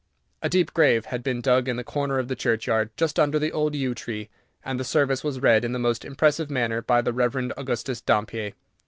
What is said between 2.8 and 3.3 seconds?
just